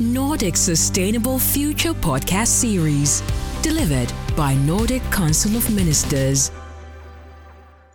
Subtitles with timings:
[0.00, 3.20] Nordic Sustainable Future podcast series,
[3.62, 6.52] delivered by Nordic Council of Ministers.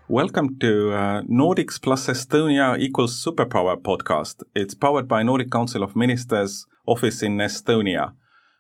[0.10, 4.44] Welcome to uh, Nordics plus Estonia equals superpower podcast.
[4.54, 8.12] It's powered by Nordic Council of Ministers office in Estonia.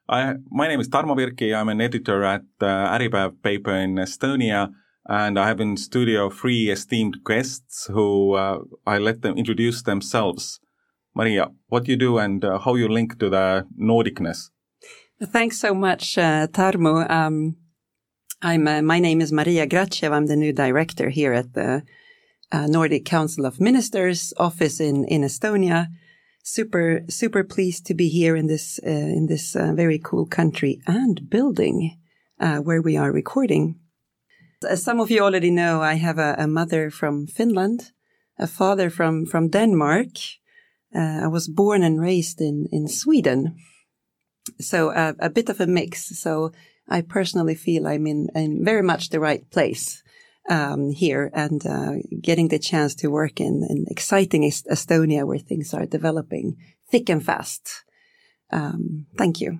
[0.07, 1.53] I, my name is Tarmo Virki.
[1.53, 4.71] I'm an editor at uh, paper in Estonia,
[5.09, 10.61] and I have in studio three esteemed guests who uh, I let them introduce themselves.
[11.15, 14.49] Maria, what you do and uh, how you link to the Nordicness?
[15.21, 17.09] Thanks so much, uh, Tarmo.
[17.09, 17.55] Um,
[18.41, 20.11] I'm, uh, my name is Maria Gratschew.
[20.11, 21.83] I'm the new director here at the
[22.51, 25.87] uh, Nordic Council of Ministers office in, in Estonia.
[26.43, 30.81] Super, super pleased to be here in this, uh, in this uh, very cool country
[30.87, 31.97] and building
[32.63, 33.79] where we are recording.
[34.69, 37.93] As some of you already know, I have a, a mother from Finland,
[38.37, 40.09] a father from, from Denmark.
[40.95, 43.57] Uh, I was born and raised in, in Sweden.
[44.59, 46.19] So a bit of a mix.
[46.19, 46.51] So
[46.89, 50.03] I personally feel I'm in, in very much the right place
[50.49, 55.39] um, here and uh, getting the chance to work in, in exciting Est Estonia where
[55.39, 56.57] things are developing
[56.89, 57.83] thick and fast.
[58.51, 59.59] Um, thank you.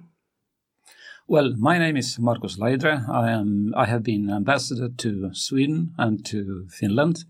[1.28, 3.08] Well, my name is Margus Laidre.
[3.10, 3.74] I am.
[3.78, 7.24] I have been ambassador to Sweden and to Finland,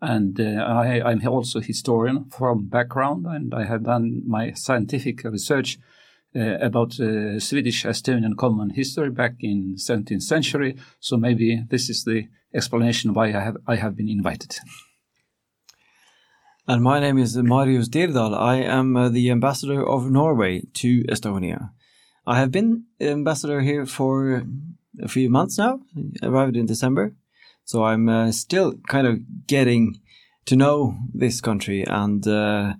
[0.00, 5.78] and uh, I, am also historian from background, and I have done my scientific research
[6.34, 10.76] uh, about uh, Swedish Estonian common history back in 17th century.
[11.00, 14.56] So maybe this is the explanation why I have I have been invited.
[16.68, 18.36] And my name is Marius Dirdal.
[18.36, 21.70] I am uh, the ambassador of Norway to Estonia.
[22.26, 24.42] I have been ambassador here for
[25.00, 25.80] a few months now.
[26.22, 27.14] Arrived in December,
[27.66, 30.00] so I'm uh, still kind of getting
[30.46, 32.74] to know this country and uh,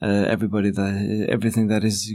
[0.00, 2.14] uh, everybody that everything that is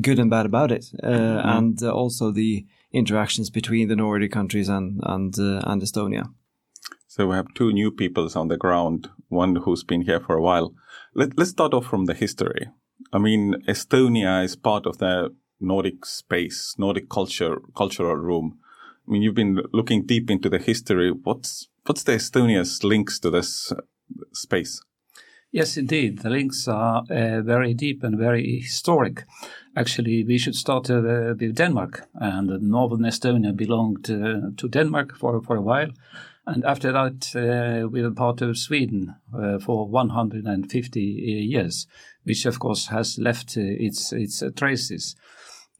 [0.00, 1.48] good and bad about it, uh, mm-hmm.
[1.48, 6.24] and uh, also the interactions between the Nordic countries and and uh, and Estonia.
[7.06, 9.08] So we have two new peoples on the ground.
[9.28, 10.74] One who's been here for a while.
[11.14, 12.68] Let, let's start off from the history.
[13.12, 18.58] I mean, Estonia is part of the Nordic space, Nordic culture, cultural room.
[19.10, 21.10] I mean, you've been looking deep into the history.
[21.10, 23.72] What's what's the Estonia's links to this
[24.32, 24.80] space?
[25.50, 26.20] Yes, indeed.
[26.20, 29.24] The links are uh, very deep and very historic.
[29.76, 32.06] Actually, we should start uh, with Denmark.
[32.14, 35.90] And northern Estonia belonged uh, to Denmark for, for a while.
[36.46, 41.88] And after that, uh, we were part of Sweden uh, for 150 years,
[42.22, 45.16] which of course has left uh, its, its traces.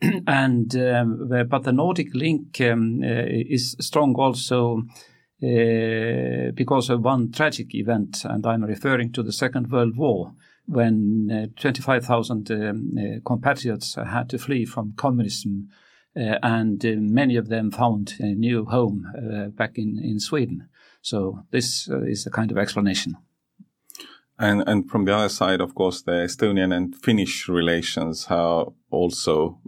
[0.26, 4.82] and um, but the Nordic link um, is strong also
[5.42, 10.34] uh, because of one tragic event, and I'm referring to the Second World War,
[10.66, 15.68] when uh, 25,000 um, uh, compatriots had to flee from communism,
[16.16, 20.68] uh, and uh, many of them found a new home uh, back in, in Sweden.
[21.00, 23.16] So, this is a kind of explanation.
[24.40, 29.60] And, and from the other side, of course, the Estonian and Finnish relations are also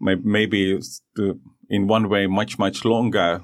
[0.00, 0.80] maybe
[1.68, 3.42] in one way much, much longer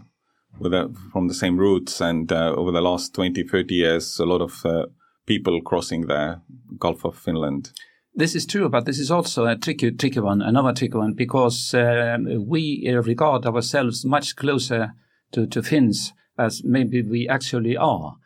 [0.65, 2.01] a, from the same roots.
[2.01, 4.87] And uh, over the last 20, 30 years, a lot of uh,
[5.27, 6.41] people crossing the
[6.79, 7.73] Gulf of Finland.
[8.15, 11.75] This is true, but this is also a tricky, tricky one, another tricky one, because
[11.75, 14.95] um, we regard ourselves much closer
[15.33, 18.17] to, to Finns as maybe we actually are.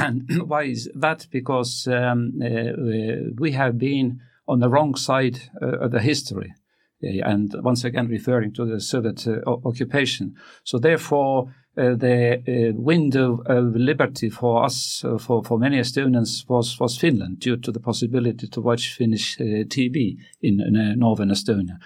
[0.00, 1.26] And why is that?
[1.30, 6.54] Because um, uh, we have been on the wrong side uh, of the history.
[7.02, 10.36] And once again, referring to the Soviet uh, occupation.
[10.64, 16.46] So, therefore, uh, the uh, window of liberty for us, uh, for, for many Estonians,
[16.46, 21.78] was, was Finland due to the possibility to watch Finnish TV in, in northern Estonia.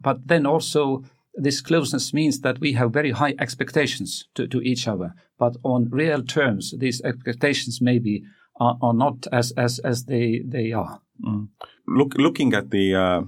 [0.00, 1.02] but then also,
[1.34, 5.14] this closeness means that we have very high expectations to, to each other.
[5.38, 8.22] But on real terms, these expectations maybe
[8.60, 11.00] are, are not as, as, as they, they are.
[11.24, 11.48] Mm.
[11.86, 13.22] Look, looking at the uh,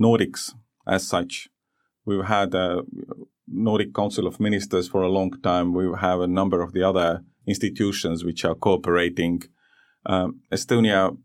[0.00, 0.54] Nordics
[0.86, 1.48] as such,
[2.04, 2.82] we've had uh,
[3.46, 5.74] Nordic Council of Ministers for a long time.
[5.74, 9.42] We have a number of the other institutions which are cooperating.
[10.06, 11.16] Um, Estonia,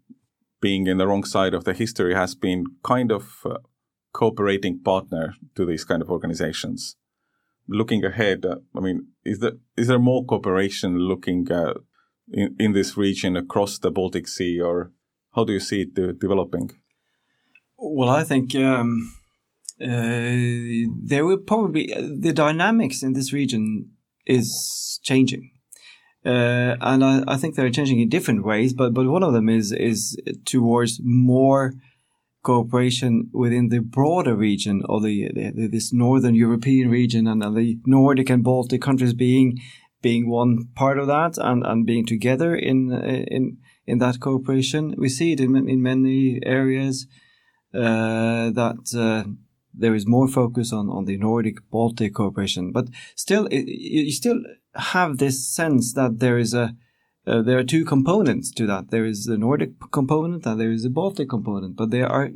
[0.62, 3.58] being in the wrong side of the history, has been kind of uh,
[4.14, 6.96] cooperating partner to these kind of organizations.
[7.68, 11.76] Looking ahead, uh, I mean, is there is there more cooperation looking uh,
[12.32, 14.92] in in this region across the Baltic Sea, or
[15.36, 16.72] how do you see it de- developing?
[17.78, 18.56] Well, I think.
[18.56, 19.16] Um
[19.82, 23.90] uh, there will probably the dynamics in this region
[24.26, 25.52] is changing.
[26.26, 29.48] Uh, and I, I, think they're changing in different ways, but but one of them
[29.48, 31.74] is is towards more
[32.44, 37.78] cooperation within the broader region or the, the this northern European region and, and the
[37.86, 39.60] Nordic and Baltic countries being
[40.02, 44.96] being one part of that and, and being together in in in that cooperation.
[44.98, 47.08] We see it in, in many areas
[47.74, 49.30] uh, that uh,
[49.74, 54.42] there is more focus on, on the Nordic Baltic cooperation, but still, it, you still
[54.76, 56.76] have this sense that there is a
[57.30, 58.90] uh, there are two components to that.
[58.90, 62.32] There is the Nordic component and there is the Baltic component, but they are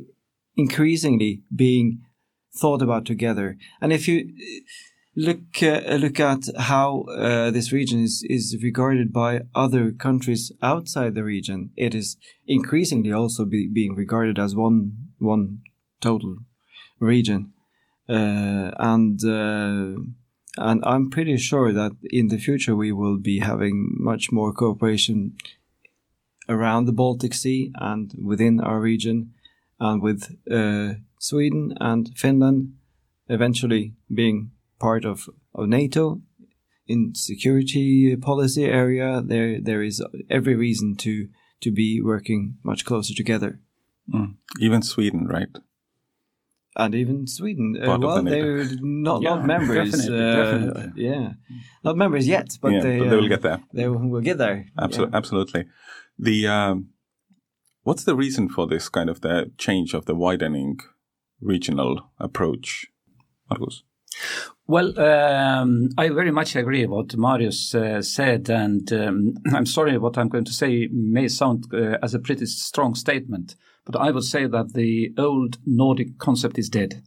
[0.56, 2.00] increasingly being
[2.56, 3.56] thought about together.
[3.80, 4.32] And if you
[5.16, 11.14] look uh, look at how uh, this region is is regarded by other countries outside
[11.14, 15.58] the region, it is increasingly also be, being regarded as one one
[16.00, 16.36] total
[17.00, 17.52] region,
[18.08, 20.00] uh, and uh,
[20.56, 25.36] and I'm pretty sure that in the future we will be having much more cooperation
[26.48, 29.32] around the Baltic Sea and within our region,
[29.80, 32.74] and with uh, Sweden and Finland
[33.28, 36.20] eventually being part of, of NATO
[36.86, 39.22] in security policy area.
[39.24, 41.28] There there is every reason to
[41.62, 43.60] to be working much closer together.
[44.12, 44.34] Mm.
[44.60, 45.48] Even Sweden, right?
[46.76, 47.76] And even Sweden.
[47.80, 49.90] Uh, well, the they're not, yeah, not members.
[49.90, 51.04] Definitely, uh, definitely.
[51.04, 51.32] Yeah,
[51.82, 53.60] not members yet, but, yeah, they, but they will get there.
[53.72, 54.66] They will get there.
[54.78, 55.16] Absolutely, yeah.
[55.16, 55.64] absolutely.
[56.18, 56.88] The um,
[57.82, 60.80] what's the reason for this kind of the change of the widening
[61.40, 62.86] regional approach,
[63.50, 63.82] Margus?
[64.66, 70.16] Well, um, I very much agree what Marius uh, said, and um, I'm sorry what
[70.16, 74.24] I'm going to say may sound uh, as a pretty strong statement, but I would
[74.24, 77.02] say that the old Nordic concept is dead.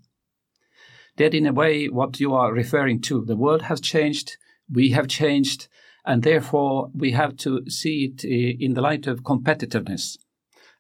[1.15, 3.25] Dead in a way, what you are referring to.
[3.25, 4.37] The world has changed,
[4.71, 5.67] we have changed,
[6.05, 10.17] and therefore we have to see it in the light of competitiveness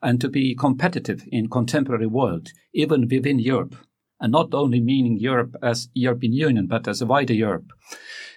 [0.01, 3.75] and to be competitive in contemporary world, even within Europe
[4.19, 7.71] and not only meaning Europe as European Union, but as a wider Europe.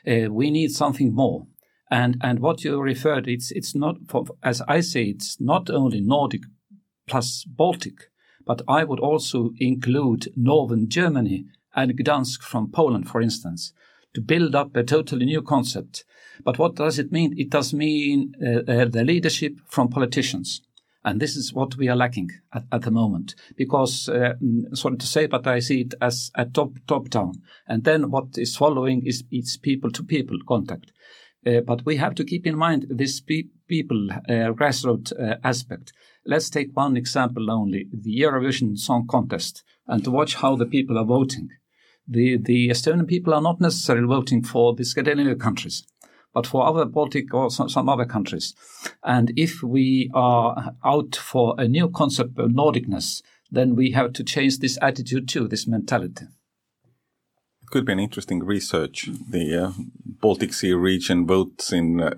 [0.06, 1.46] Uh, we need something more.
[1.90, 6.00] And and what you referred, it's it's not for, as I say, it's not only
[6.00, 6.42] Nordic
[7.10, 8.10] plus Baltic,
[8.46, 13.72] but I would also include northern Germany and Gdansk from Poland, for instance,
[14.14, 16.04] to build up a totally new concept.
[16.44, 17.34] But what does it mean?
[17.36, 20.62] It does mean uh, uh, the leadership from politicians.
[21.04, 24.98] And this is what we are lacking at, at the moment, because uh, mm, sorry
[24.98, 28.54] to say, but I see it as a top top down, and then what is
[28.56, 30.92] following is it's people to people contact.
[31.46, 35.92] Uh, but we have to keep in mind this pe- people uh, grassroots uh, aspect.
[36.26, 40.98] Let's take one example only: the Eurovision Song Contest, and to watch how the people
[40.98, 41.48] are voting.
[42.06, 45.84] The the Estonian people are not necessarily voting for the Scandinavian countries
[46.32, 48.54] but for other Baltic or some, some other countries.
[49.02, 54.24] And if we are out for a new concept of Nordicness, then we have to
[54.24, 56.26] change this attitude too, this mentality.
[57.70, 59.08] Could be an interesting research.
[59.28, 59.72] The uh,
[60.20, 62.10] Baltic Sea region votes in uh,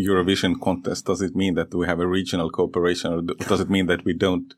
[0.00, 1.06] Eurovision contest.
[1.06, 4.14] Does it mean that we have a regional cooperation, or does it mean that we
[4.14, 4.52] don't?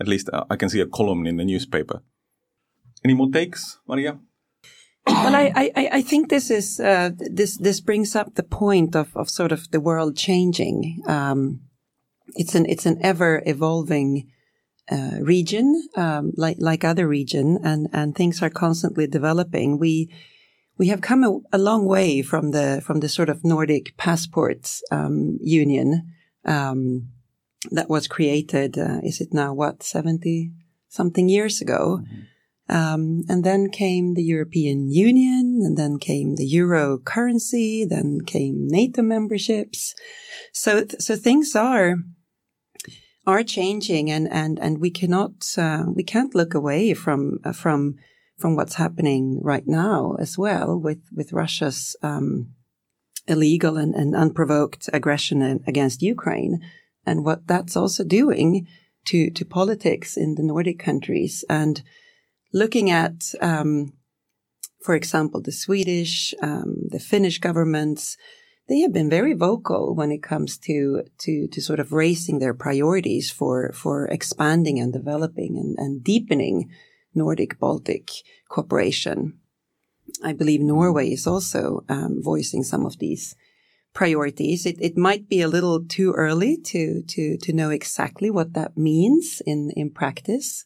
[0.00, 2.02] At least uh, I can see a column in the newspaper.
[3.04, 4.20] Any more takes, Maria?
[5.06, 9.16] well, I, I, I think this is uh, this this brings up the point of,
[9.16, 11.02] of sort of the world changing.
[11.06, 11.62] Um,
[12.36, 14.30] it's an it's an ever evolving
[14.90, 19.78] uh, region, um, like like other region, and and things are constantly developing.
[19.78, 20.12] We
[20.78, 24.82] we have come a, a long way from the from the sort of Nordic passports
[24.90, 26.12] um, union
[26.44, 27.08] um,
[27.70, 28.78] that was created.
[28.78, 30.52] Uh, is it now what seventy
[30.88, 32.00] something years ago?
[32.02, 32.20] Mm-hmm.
[32.70, 38.68] Um, and then came the European Union, and then came the euro currency, then came
[38.68, 39.92] NATO memberships.
[40.52, 41.96] So, so things are
[43.26, 47.96] are changing, and and and we cannot uh, we can't look away from uh, from
[48.38, 52.54] from what's happening right now as well with with Russia's um,
[53.26, 56.60] illegal and, and unprovoked aggression against Ukraine,
[57.04, 58.66] and what that's also doing
[59.06, 61.44] to to politics in the Nordic countries.
[61.48, 61.82] And
[62.52, 63.92] looking at, um,
[64.82, 68.16] for example, the Swedish, um, the Finnish governments,
[68.70, 72.54] they have been very vocal when it comes to to to sort of raising their
[72.54, 76.70] priorities for for expanding and developing and, and deepening
[77.12, 78.10] Nordic Baltic
[78.48, 79.40] cooperation.
[80.24, 83.34] I believe Norway is also um, voicing some of these
[83.92, 84.64] priorities.
[84.66, 88.76] It, it might be a little too early to to to know exactly what that
[88.76, 90.64] means in in practice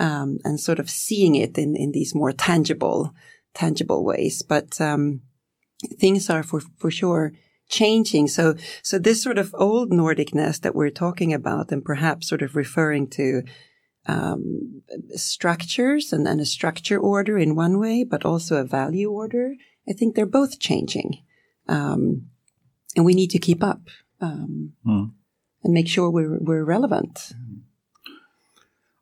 [0.00, 3.14] um, and sort of seeing it in, in these more tangible,
[3.54, 4.42] tangible ways.
[4.42, 5.20] But um,
[5.98, 7.32] things are for, for sure
[7.68, 8.28] changing.
[8.28, 12.54] So, so this sort of old Nordicness that we're talking about and perhaps sort of
[12.56, 13.42] referring to
[14.06, 14.82] um,
[15.14, 19.54] structures and, and a structure order in one way, but also a value order.
[19.88, 21.22] I think they're both changing.
[21.68, 22.28] Um,
[22.94, 23.82] and we need to keep up
[24.20, 25.10] um, Mm.
[25.64, 27.32] and make sure we're, we're relevant.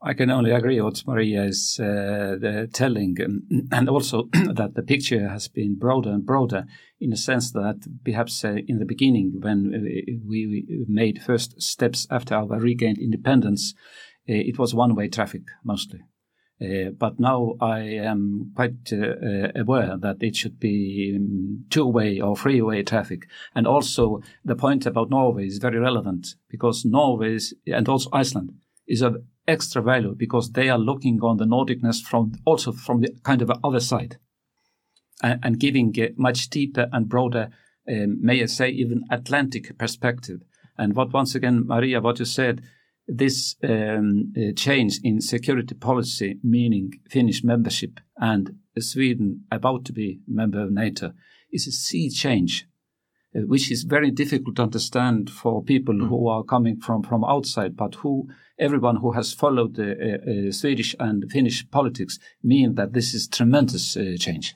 [0.06, 5.28] I can only agree what Maria is uh, telling, um, and also that the picture
[5.30, 6.66] has been broader and broader
[7.00, 12.06] in a sense that perhaps uh, in the beginning, when uh, we made first steps
[12.10, 13.72] after our regained independence,
[14.28, 16.00] uh, it was one-way traffic mostly.
[16.60, 22.20] Uh, but now I am quite uh, uh, aware that it should be um, two-way
[22.20, 23.22] or three-way traffic.
[23.54, 28.52] And also the point about Norway is very relevant because Norway is, and also Iceland
[28.86, 33.10] is of extra value because they are looking on the Nordicness from also from the
[33.22, 34.16] kind of other side
[35.22, 37.50] and, and giving a much deeper and broader,
[37.88, 40.40] um, may I say, even Atlantic perspective.
[40.76, 42.62] And what once again, Maria, what you said,
[43.06, 50.20] this um, uh, change in security policy, meaning Finnish membership and Sweden about to be
[50.26, 51.12] member of NATO,
[51.52, 52.66] is a sea change,
[53.34, 57.96] which is very difficult to understand for people who are coming from, from outside, but
[57.96, 63.14] who everyone who has followed the uh, uh, Swedish and Finnish politics mean that this
[63.14, 64.54] is tremendous uh, change.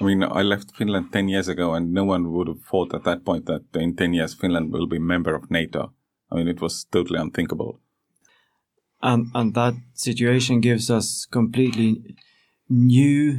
[0.00, 3.04] I mean, I left Finland 10 years ago, and no one would have thought at
[3.04, 5.92] that point that in 10 years Finland will be member of NATO.
[6.30, 7.80] I mean, it was totally unthinkable.
[9.02, 12.16] and and that situation gives us completely
[12.68, 13.38] new uh,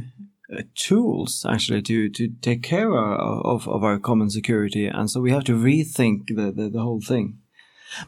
[0.74, 5.44] tools actually to to take care of of our common security and so we have
[5.44, 7.38] to rethink the the, the whole thing.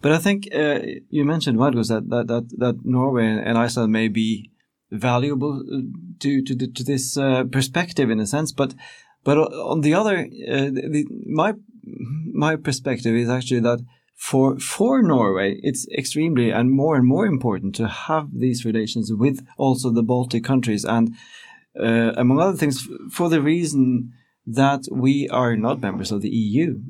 [0.03, 4.09] But i think uh, you mentioned Margus, that, that that that norway and iceland may
[4.09, 4.51] be
[4.91, 5.81] valuable uh,
[6.21, 8.75] to to, to this uh, perspective in a sense but
[9.25, 11.55] but on the other uh, the, my
[12.33, 13.81] my perspective is actually that
[14.15, 19.45] for for Norway, it's extremely and more and more important to have these relations with
[19.59, 21.15] also the Baltic countries, and
[21.79, 24.13] uh, among other things, for the reason
[24.47, 26.81] that we are not members of the EU,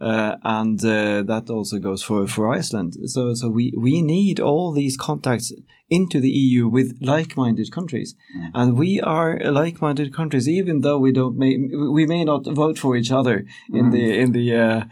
[0.00, 2.96] uh, and uh, that also goes for for Iceland.
[3.04, 5.52] So so we we need all these contacts
[5.90, 8.14] into the EU with like-minded countries,
[8.54, 11.58] and we are like-minded countries, even though we don't may
[11.92, 14.86] we may not vote for each other in the in the.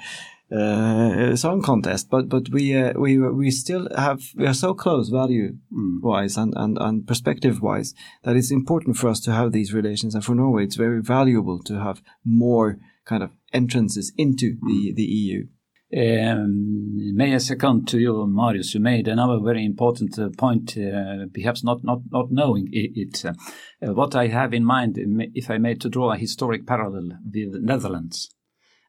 [0.50, 5.10] Uh, song contest, but but we uh, we we still have we are so close
[5.10, 5.58] value
[6.00, 10.14] wise and, and and perspective wise that it's important for us to have these relations,
[10.14, 15.04] and for Norway it's very valuable to have more kind of entrances into the the
[15.04, 15.46] E EU.
[15.90, 21.26] Um, may I second to you, Marius, you made another very important uh, point, uh,
[21.32, 22.90] perhaps not, not, not knowing it.
[22.94, 24.98] it uh, what I have in mind,
[25.34, 28.28] if I may to draw a historic parallel with the Netherlands.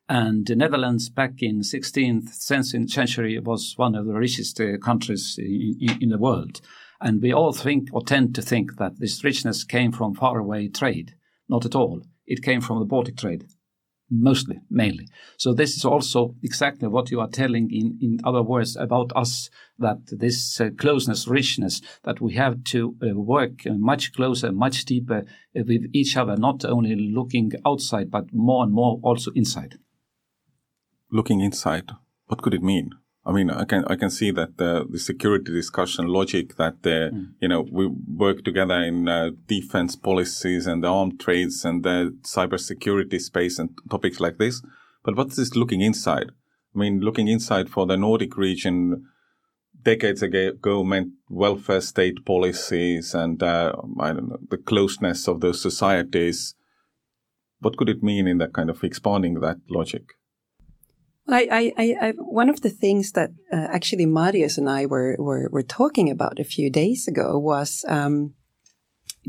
[0.09, 5.99] And the Netherlands back in 16th century was one of the richest uh, countries in,
[6.01, 6.61] in, the world.
[6.99, 11.13] And we all think or tend to think that this richness came from faraway trade.
[11.47, 12.01] Not at all.
[12.25, 13.45] It came from the Baltic trade
[14.09, 15.07] mostly, mainly.
[15.37, 19.49] So this is also exactly what you are telling in, in other words about us,
[19.77, 24.85] that this uh, closeness, richness, that we have to uh, work uh, much closer, much
[24.85, 25.25] deeper
[25.55, 29.77] uh, with each other, not only looking outside, but more and more also inside.
[31.11, 31.91] Looking inside,
[32.27, 32.91] what could it mean?
[33.25, 37.15] I mean, I can I can see that the, the security discussion logic that uh,
[37.41, 42.15] you know we work together in uh, defense policies and the armed trades and the
[42.21, 44.61] cybersecurity space and topics like this.
[45.03, 46.31] But what's this looking inside?
[46.75, 49.05] I mean, looking inside for the Nordic region
[49.81, 55.61] decades ago meant welfare state policies and uh, I don't know the closeness of those
[55.61, 56.55] societies.
[57.59, 60.13] What could it mean in that kind of expanding that logic?
[61.31, 65.50] I, I, I, one of the things that uh, actually Marius and I were, were,
[65.51, 68.33] were talking about a few days ago was um,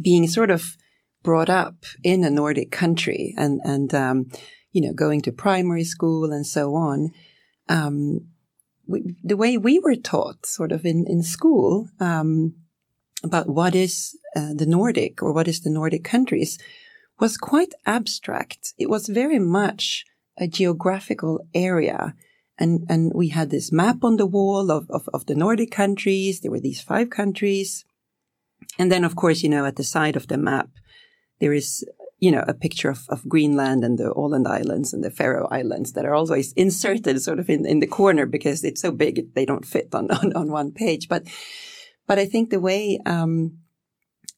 [0.01, 0.77] being sort of
[1.23, 4.31] brought up in a Nordic country and and um,
[4.73, 7.11] you know going to primary school and so on.
[7.69, 8.29] Um,
[8.87, 12.55] we, the way we were taught, sort of in in school, um,
[13.23, 16.59] about what is uh, the Nordic or what is the Nordic countries,
[17.19, 18.73] was quite abstract.
[18.79, 20.05] It was very much
[20.41, 22.15] a geographical area.
[22.59, 26.41] And, and we had this map on the wall of, of, of, the Nordic countries.
[26.41, 27.85] There were these five countries.
[28.79, 30.69] And then, of course, you know, at the side of the map,
[31.41, 31.85] there is,
[32.19, 35.93] you know, a picture of, of Greenland and the Åland Islands and the Faroe Islands
[35.93, 39.47] that are always inserted sort of in, in the corner because it's so big, they
[39.47, 41.09] don't fit on, on, on one page.
[41.09, 41.25] But,
[42.07, 43.60] but I think the way, um,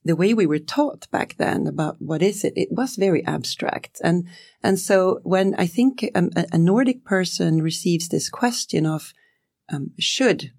[0.05, 4.01] the way we were taught back then about what is it, it was very abstract.
[4.03, 4.27] And,
[4.63, 9.13] and so when I think um, a, a, Nordic person receives this question of,
[9.73, 10.51] um, should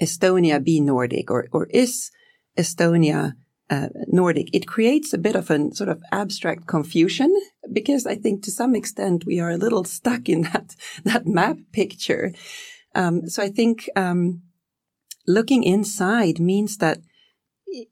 [0.00, 2.10] Estonia be Nordic or, or is
[2.58, 3.32] Estonia
[3.70, 4.54] uh, Nordic?
[4.54, 7.34] It creates a bit of a sort of abstract confusion
[7.72, 11.56] because I think to some extent we are a little stuck in that, that map
[11.72, 12.34] picture.
[12.94, 14.42] Um, so I think, um,
[15.26, 16.98] looking inside means that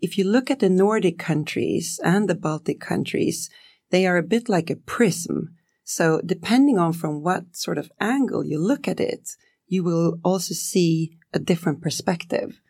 [0.00, 3.50] if you look at the Nordic countries and the Baltic countries,
[3.90, 5.56] they are a bit like a prism.
[5.84, 9.30] So depending on from what sort of angle you look at it,
[9.66, 12.60] you will also see a different perspective.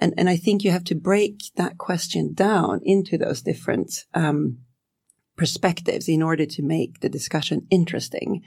[0.00, 4.58] And, and I think you have to break that question down into those different um,
[5.36, 8.42] perspectives in order to make the discussion interesting.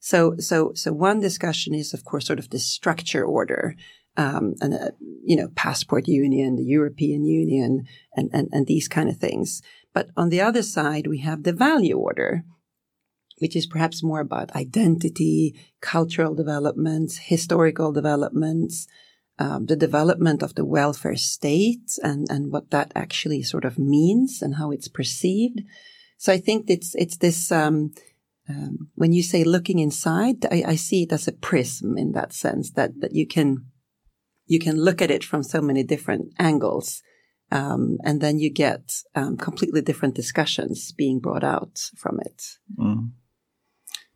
[0.00, 3.76] So, so, so one discussion is, of course, sort of the structure order,
[4.16, 4.90] um, and uh,
[5.24, 9.62] you know, passport union, the European Union, and, and and these kind of things.
[9.94, 12.44] But on the other side, we have the value order,
[13.38, 18.86] which is perhaps more about identity, cultural developments, historical developments,
[19.38, 24.42] um, the development of the welfare state and, and what that actually sort of means
[24.42, 25.62] and how it's perceived.
[26.18, 27.92] So I think it's, it's this, um,
[28.48, 32.32] um, when you say looking inside, I, I, see it as a prism in that
[32.32, 33.66] sense that, that you can,
[34.52, 37.02] you can look at it from so many different angles.
[37.50, 42.38] Um, and then you get um, completely different discussions being brought out from it.
[42.78, 43.10] Mm.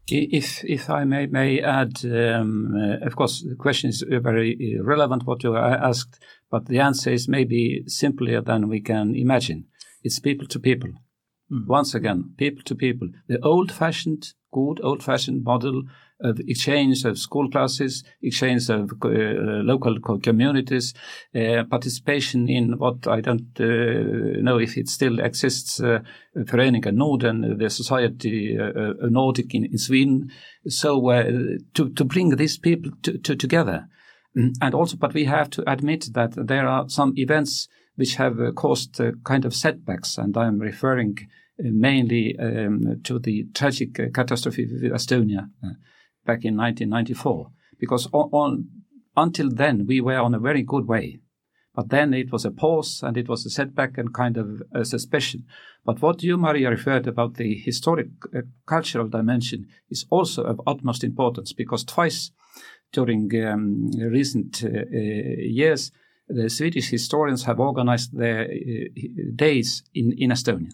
[0.09, 5.27] If if I may may add, um, uh, of course, the question is very relevant
[5.27, 6.15] what you asked,
[6.51, 9.65] but the answer is maybe simpler than we can imagine.
[10.03, 10.91] It's people to people.
[11.51, 11.67] Mm.
[11.67, 13.09] Once again, people to people.
[13.29, 15.83] The old-fashioned, good old-fashioned model
[16.21, 19.09] of exchange of school classes, exchange of uh,
[19.63, 20.95] local communities,
[21.35, 26.01] uh, participation in what I don't uh, know if it still exists, uh,
[26.35, 30.31] Föreningen Norden, the society uh, Nordic in, in, Sweden.
[30.69, 31.25] So uh,
[31.75, 33.87] to, to bring these people to, to together.
[34.37, 38.39] Mm, and also, but we have to admit that there are some events which have
[38.55, 41.17] caused kind of setbacks, and I'm referring
[41.59, 45.49] mainly um, to the tragic catastrophe with Estonia
[46.25, 48.69] back in 1994, because on, on,
[49.17, 51.21] until then we were on a very good way.
[51.77, 54.83] But then it was a pause and it was a setback and kind of a
[54.85, 55.45] suspicion.
[55.85, 61.05] But what you, Maria, referred about the historic uh, cultural dimension is also of utmost
[61.05, 62.31] importance because twice
[62.93, 65.93] during um, recent uh, uh, years,
[66.29, 69.03] the Swedish historians have organized their uh,
[69.37, 70.73] days in, in Estonia.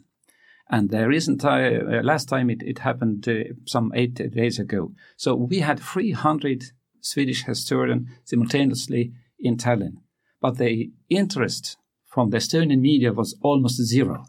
[0.71, 4.93] And the recent uh, last time it, it happened uh, some eight days ago.
[5.17, 6.65] So we had 300
[7.01, 9.99] Swedish historians simultaneously in Tallinn.
[10.41, 14.25] But the interest from the Estonian media was almost zero.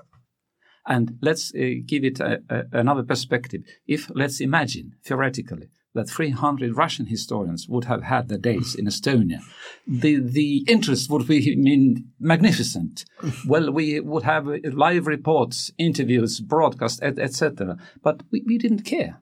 [0.85, 3.63] And let's uh, give it a, a, another perspective.
[3.87, 9.39] If, let's imagine, theoretically, that 300 Russian historians would have had their days in Estonia.
[9.88, 13.06] The, the interest would be mean, magnificent.
[13.47, 17.77] well, we would have live reports, interviews, broadcasts, etc.
[18.01, 19.21] But we, we didn't care.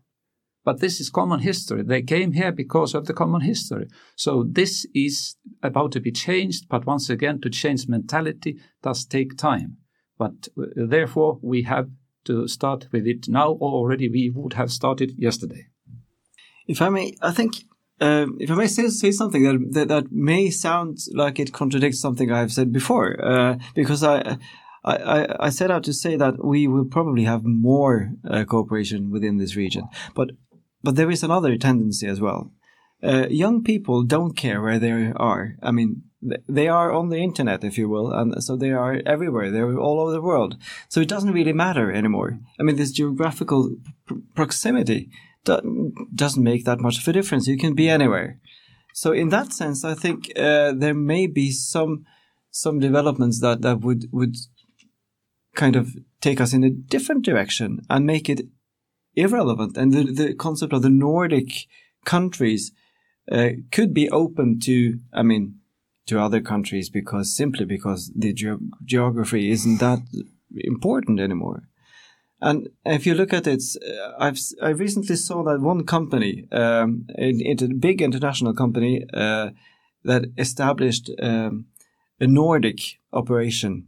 [0.63, 1.81] But this is common history.
[1.83, 3.87] They came here because of the common history.
[4.15, 6.67] So this is about to be changed.
[6.69, 9.77] But once again, to change mentality does take time.
[10.19, 11.89] But uh, therefore, we have
[12.25, 15.65] to start with it now, or already we would have started yesterday.
[16.71, 17.51] If I may, I think
[17.99, 21.99] uh, if I may say, say something that, that, that may sound like it contradicts
[21.99, 24.37] something I've said before, uh, because I,
[24.85, 27.95] I I set out to say that we will probably have more
[28.33, 29.83] uh, cooperation within this region,
[30.15, 30.27] but
[30.85, 32.51] but there is another tendency as well.
[33.03, 35.43] Uh, young people don't care where they are.
[35.61, 36.03] I mean,
[36.47, 39.51] they are on the internet, if you will, and so they are everywhere.
[39.51, 40.55] They're all over the world.
[40.89, 42.39] So it doesn't really matter anymore.
[42.59, 43.61] I mean, this geographical
[44.05, 45.09] pr proximity
[45.45, 47.47] doesn't make that much of a difference.
[47.47, 48.39] You can be anywhere.
[48.93, 52.05] So in that sense, I think uh, there may be some
[52.51, 54.35] some developments that that would would
[55.55, 58.41] kind of take us in a different direction and make it
[59.15, 59.77] irrelevant.
[59.77, 61.67] And the the concept of the Nordic
[62.05, 62.71] countries
[63.31, 65.59] uh, could be open to, I mean,
[66.07, 69.99] to other countries because simply because the ge geography isn't that
[70.53, 71.63] important anymore.
[72.41, 77.05] And if you look at it, uh, I've I recently saw that one company, um,
[77.17, 79.51] a, a big international company, uh,
[80.03, 81.65] that established um,
[82.19, 83.87] a Nordic operation.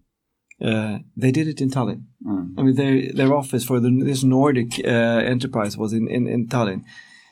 [0.64, 2.04] Uh, they did it in Tallinn.
[2.26, 2.54] Mm.
[2.58, 6.48] I mean, their their office for the, this Nordic uh, enterprise was in, in, in
[6.48, 6.84] Tallinn.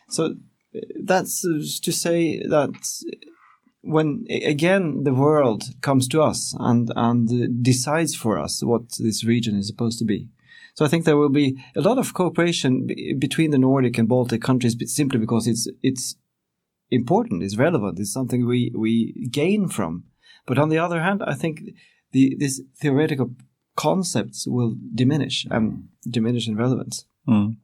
[0.10, 0.26] So
[0.76, 2.74] uh, that's to say that
[3.82, 9.56] when again the world comes to us and and decides for us what this region
[9.56, 10.30] is supposed to be.
[10.76, 12.88] So I think there will be a lot of cooperation
[13.20, 16.16] between the Nordic and Baltic countries simply because it's it's
[16.90, 20.06] important, it's relevant, it's something we we gain from.
[20.46, 21.62] But on the other hand, I think
[22.12, 23.32] the these theoretical
[23.76, 27.06] concepts will diminish and diminish in relevance.
[27.28, 27.58] Mm.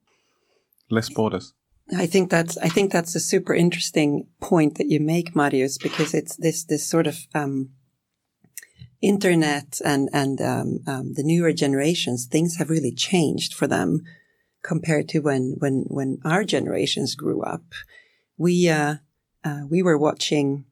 [0.90, 1.54] Less borders.
[1.96, 6.14] I think that's I think that's a super interesting point that you make, Marius, because
[6.14, 7.70] it's this this sort of um,
[9.02, 12.26] internet and and um, um, the newer generations.
[12.26, 14.02] Things have really changed for them
[14.64, 17.64] compared to when when when our generations grew up.
[18.38, 18.96] We uh,
[19.44, 20.66] uh, we were watching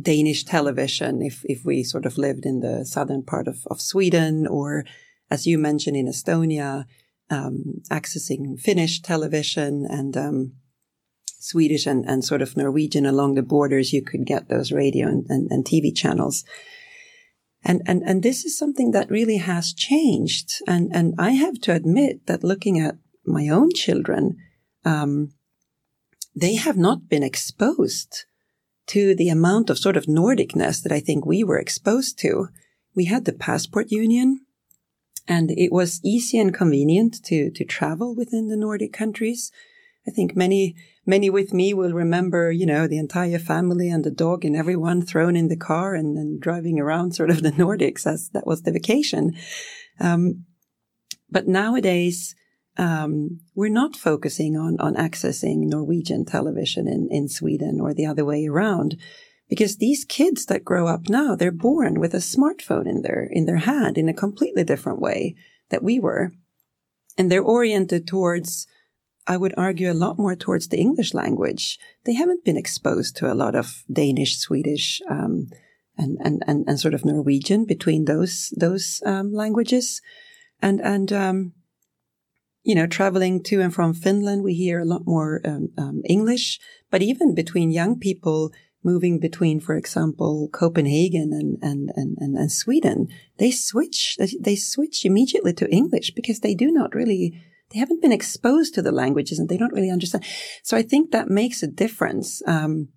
[0.00, 4.46] Danish television if if we sort of lived in the southern part of, of Sweden
[4.46, 4.84] or
[5.30, 6.86] as you mentioned in Estonia
[7.30, 10.52] um, accessing Finnish television and um,
[11.38, 15.26] Swedish and, and sort of Norwegian along the borders, you could get those radio and,
[15.28, 16.44] and, and TV channels.
[17.64, 20.62] And, and, and this is something that really has changed.
[20.66, 24.36] And, and I have to admit that looking at my own children,
[24.84, 25.32] um,
[26.34, 28.24] they have not been exposed
[28.88, 32.48] to the amount of sort of Nordicness that I think we were exposed to.
[32.94, 34.46] We had the passport union
[35.26, 39.50] and it was easy and convenient to, to travel within the Nordic countries.
[40.06, 44.10] I think many, many with me will remember, you know, the entire family and the
[44.10, 48.06] dog and everyone thrown in the car and, and driving around sort of the Nordics
[48.06, 49.34] as that was the vacation.
[49.98, 50.44] Um,
[51.30, 52.34] but nowadays,
[52.78, 58.24] um, we're not focusing on, on accessing Norwegian television in, in Sweden or the other
[58.24, 58.96] way around
[59.48, 63.46] because these kids that grow up now, they're born with a smartphone in their, in
[63.46, 65.36] their hand in a completely different way
[65.70, 66.32] that we were.
[67.16, 68.66] And they're oriented towards,
[69.26, 71.78] I would argue, a lot more towards the English language.
[72.04, 75.48] They haven't been exposed to a lot of Danish, Swedish, um,
[75.98, 80.00] and, and, and, and sort of Norwegian between those, those, um, languages.
[80.62, 81.52] And, and, um,
[82.62, 86.58] you know, traveling to and from Finland, we hear a lot more um, um, English,
[86.90, 92.52] but even between young people, moving between, for example, Copenhagen and, and, and, and, and
[92.52, 93.08] Sweden,
[93.38, 98.12] they switch, they switch immediately to English because they do not really, they haven't been
[98.12, 100.24] exposed to the languages and they don't really understand.
[100.62, 102.88] So I think that makes a difference, um,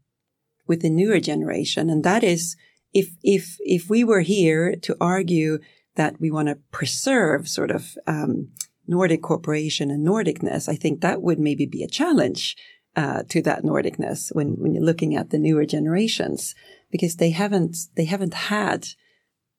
[0.68, 1.90] with the newer generation.
[1.90, 2.56] And that is,
[2.94, 5.60] if, if, if we were here to argue
[5.96, 8.50] that we want to preserve sort of, um,
[8.88, 12.58] Nordic cooperation and Nordicness, I think that would maybe be a challenge
[12.96, 16.56] uh, to that Nordicness when, when you're looking at the newer generations,
[16.90, 18.88] because they haven't they haven't had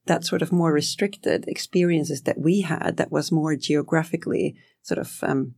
[0.07, 5.19] that sort of more restricted experiences that we had that was more geographically sort of
[5.23, 5.55] um,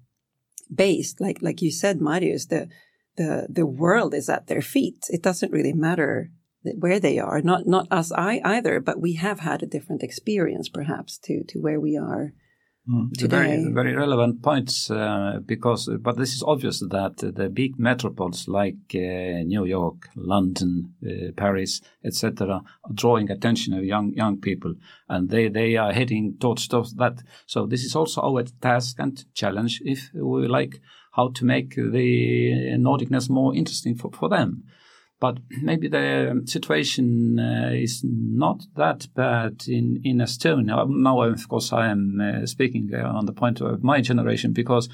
[0.74, 1.20] based.
[1.20, 2.68] Like like you said, Marius, the
[3.16, 5.04] the the world is at their feet.
[5.08, 6.30] It doesn't really matter
[6.78, 7.40] where they are.
[7.40, 11.58] Not not us I either, but we have had a different experience perhaps to to
[11.58, 12.32] where we are
[12.88, 13.30] Mm.
[13.30, 18.74] Very, very relevant points uh, because, but this is obvious that the big metropoles like
[18.96, 24.74] uh, New York, London, uh, Paris, etc., are drawing attention of young young people,
[25.08, 27.22] and they they are heading towards that.
[27.46, 30.80] So this is also our task and challenge, if we like,
[31.12, 34.64] how to make the Nordicness more interesting for, for them.
[35.22, 40.84] But maybe the situation uh, is not that bad in, in Estonia.
[40.88, 44.88] Now, of course, I am uh, speaking uh, on the point of my generation because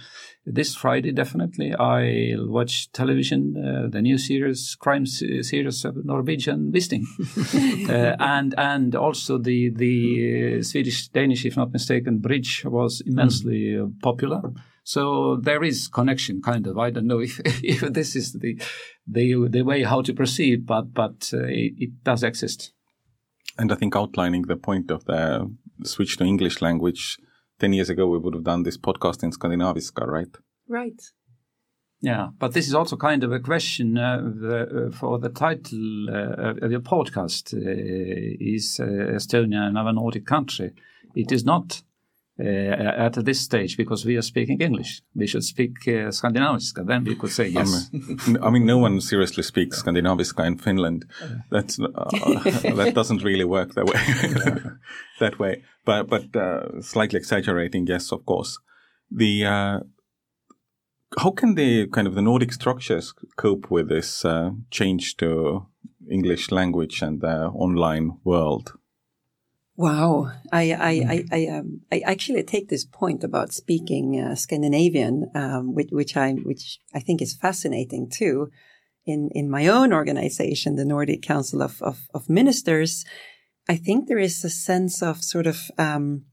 [0.45, 7.07] this Friday, definitely, I'll watch television, uh, the new series, crime series of Norwegian Wisting.
[7.89, 13.99] uh, and and also the, the Swedish Danish, if not mistaken, bridge was immensely mm.
[14.03, 14.43] popular.
[14.89, 16.79] So there is connection, kind of.
[16.79, 18.59] I don't know if, if this is the,
[19.07, 22.73] the the way how to proceed, but but uh, it, it, does exist.
[23.59, 27.19] And I think outlining the point of the switch to English language,
[27.59, 30.35] ten years ago we would have done this podcast in Skandinaviska, right?
[30.67, 31.03] Right.
[32.01, 36.09] Yeah, but this is also kind of a question uh, the, uh, for the title
[36.09, 37.53] uh, of your podcast.
[37.53, 40.73] Uh, is uh, Estonia another Nordic country?
[41.15, 41.83] It is not
[42.39, 45.03] at this stage because we are speaking English.
[45.15, 46.87] We should speak uh.
[46.87, 47.91] Then we could say yes.
[48.43, 51.05] I mean, no one seriously speaks Skandinaviska in Finland.
[51.51, 51.87] That's uh,
[52.77, 54.01] that doesn't really work that way.
[55.21, 58.59] that way, but but uh, slightly exaggerating, yes, of course.
[59.11, 59.81] The uh,
[61.17, 65.67] how can the kind of the Nordic structures cope with this uh, change to
[66.11, 68.78] English language and the online world?
[69.79, 75.31] Wow, I I I I, um, I, actually take this point about speaking uh, Scandinavian,
[75.37, 78.51] um, which, which I which I think is fascinating too.
[79.07, 83.05] In in my own organization, the Nordic Council of of, of Ministers,
[83.69, 86.25] I think there is a sense of sort of um,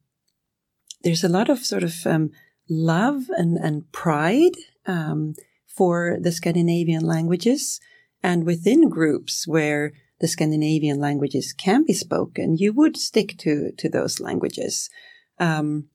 [1.04, 2.32] there's a lot of sort of um,
[2.68, 5.36] love and and pride um,
[5.68, 7.80] for the Scandinavian languages,
[8.24, 13.90] and within groups where the Scandinavian languages can be spoken, you would stick to to
[13.90, 14.90] those languages.
[15.40, 15.90] Um,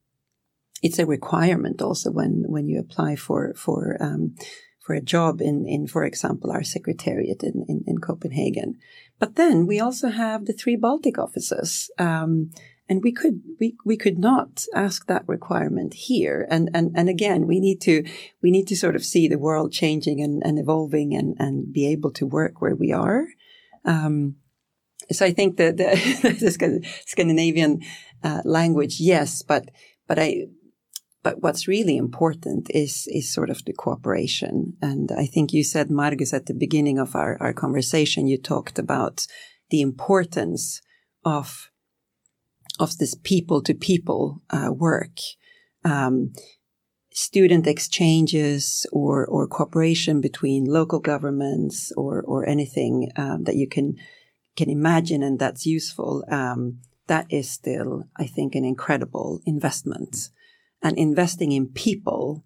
[0.83, 4.35] it's a requirement also when when you apply for for um,
[4.81, 8.79] for a job in in for example our secretariat in, in, in Copenhagen.
[9.19, 11.91] But then we also have the three Baltic offices.
[11.99, 12.51] Um,
[12.89, 17.47] and we could we, we could not ask that requirement here and, and and again
[17.47, 18.05] we need to
[18.43, 21.87] we need to sort of see the world changing and, and evolving and, and be
[21.87, 23.29] able to work where we are
[23.85, 24.37] um,
[25.11, 25.91] so I think that the,
[26.23, 27.81] the Scandinavian
[28.23, 29.71] uh, language yes but
[30.07, 30.47] but I
[31.23, 34.77] but what's really important is is sort of the cooperation.
[34.81, 38.79] And I think you said, Margus, at the beginning of our, our conversation, you talked
[38.79, 39.27] about
[39.71, 40.81] the importance
[41.25, 41.71] of
[42.79, 45.19] of this people to people work.
[45.85, 46.33] Um,
[47.13, 53.97] student exchanges or or cooperation between local governments or or anything um, that you can
[54.57, 60.31] can imagine and that's useful um, that is still I think an incredible investment
[60.83, 62.45] and investing in people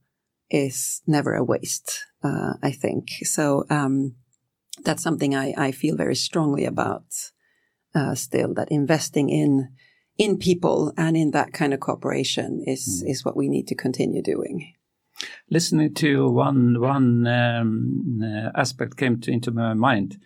[0.50, 3.08] is never a waste, uh, I think.
[3.22, 4.14] So um,
[4.84, 7.04] that's something I, I, feel very strongly about
[7.94, 9.72] uh, still, that investing in
[10.18, 13.10] in people and in that kind of cooperation is, mm.
[13.10, 14.74] is what we need to continue doing.
[15.50, 20.16] Listening to one one um, uh, aspect came to, into my mind.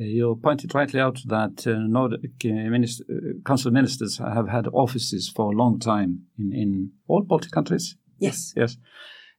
[0.00, 3.04] Uh, you pointed rightly out that uh, Nordic uh, minister,
[3.44, 7.96] council ministers have had offices for a long time in, in all Baltic countries.
[8.18, 8.52] Yes.
[8.56, 8.76] Yes.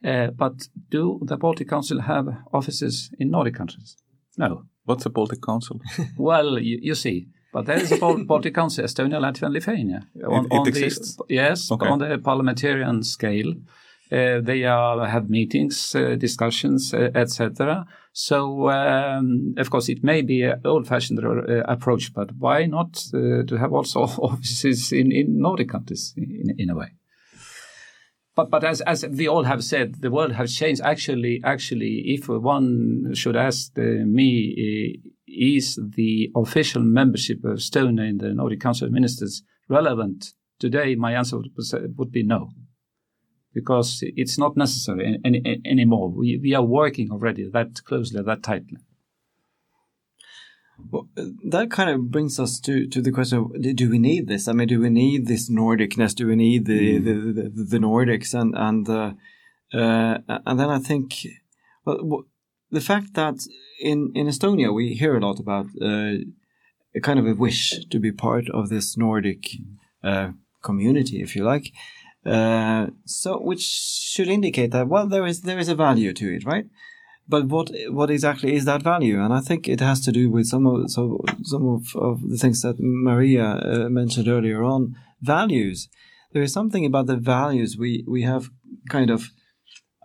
[0.03, 3.97] Uh, but do the Baltic Council have offices in Nordic countries?
[4.37, 4.63] No.
[4.85, 5.81] What's a Baltic Council?
[6.17, 10.07] well, you, you, see, but there is a Baltic Council, Estonia, Latvia, and Lithuania.
[10.27, 11.15] On, it, it on exists.
[11.15, 11.87] The, yes, okay.
[11.87, 13.53] on the parliamentarian scale.
[14.11, 17.85] Uh, they are, have meetings, uh, discussions, uh, etc.
[18.11, 23.43] So, um, of course, it may be an old-fashioned uh, approach, but why not uh,
[23.43, 26.93] to have also offices in, in Nordic countries in, in a way?
[28.39, 30.79] But, but as, as we all have said, the world has changed.
[30.81, 34.31] Actually, actually, if one should ask uh, me,
[35.03, 40.95] uh, is the official membership of Estonia in the Nordic Council of Ministers relevant today?
[40.95, 41.51] My answer would,
[41.97, 42.51] would be no
[43.53, 46.09] because it's not necessary any, any, anymore.
[46.09, 48.77] We, we are working already that closely, that tightly.
[50.91, 54.47] Well, that kind of brings us to, to the question of, do we need this?
[54.47, 56.15] I mean, do we need this Nordicness?
[56.15, 57.05] Do we need the, mm.
[57.05, 58.33] the, the, the, Nordics?
[58.33, 59.13] And, and, uh,
[59.77, 61.13] uh, and then I think,
[61.85, 62.25] well,
[62.71, 63.35] the fact that
[63.79, 66.13] in, in Estonia we hear a lot about uh,
[66.95, 69.47] a kind of a wish to be part of this Nordic
[70.03, 71.71] uh, community, if you like.
[72.25, 76.45] Uh, so which should indicate that well there is there is a value to it,
[76.45, 76.65] right?
[77.29, 79.21] But what what exactly is that value?
[79.23, 82.37] And I think it has to do with some of so some of, of the
[82.37, 84.95] things that Maria uh, mentioned earlier on.
[85.21, 85.89] Values.
[86.33, 88.49] There is something about the values we we have
[88.89, 89.29] kind of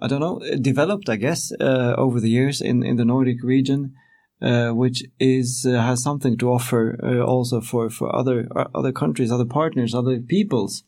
[0.02, 3.94] I don't know developed, I guess, uh, over the years in in the Nordic region.
[4.42, 8.92] Uh, which is uh, has something to offer uh, also for for other uh, other
[8.92, 10.82] countries, other partners, other peoples,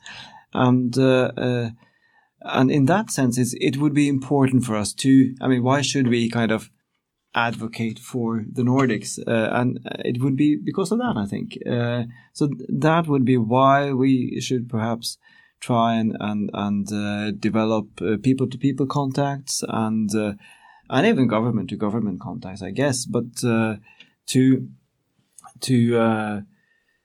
[0.53, 0.99] and
[2.43, 5.35] and in that sense, it would be important for us to.
[5.41, 6.71] I mean, why should we kind of
[7.35, 9.19] advocate for the Nordics?
[9.19, 11.59] Uh, and it would be because of that, I think.
[12.33, 15.19] so that would be why we should perhaps
[15.61, 17.87] try and and and uh, develop
[18.23, 20.35] people to people contacts and uh,
[20.91, 23.07] and even government to government contacts, I guess.
[23.07, 23.77] But uh,
[24.27, 24.69] to
[25.61, 26.45] to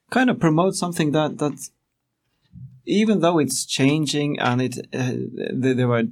[0.10, 1.72] kind of promote something that that's
[2.86, 5.14] even though it's changing and it uh,
[5.54, 6.04] there are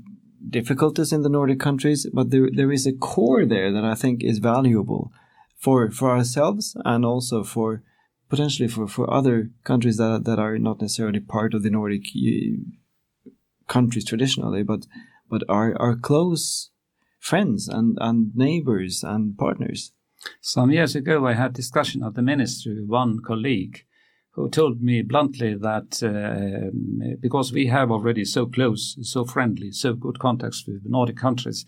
[0.50, 4.24] difficulties in the Nordic countries, but there there is a core there that I think
[4.24, 5.12] is valuable
[5.58, 7.84] for for ourselves and also for
[8.30, 13.30] potentially for, for other countries that that are not necessarily part of the Nordic uh,
[13.68, 14.86] countries traditionally, but
[15.30, 16.72] but are are close
[17.20, 19.92] friends and and neighbors and partners.
[20.42, 23.86] Some years ago, I had discussion at the ministry with one colleague
[24.32, 26.70] who told me bluntly that uh,
[27.20, 31.66] because we have already so close, so friendly, so good contacts with the Nordic countries,